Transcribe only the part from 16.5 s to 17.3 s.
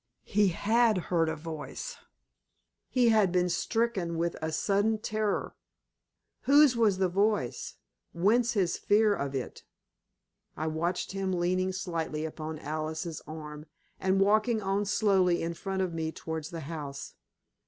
house.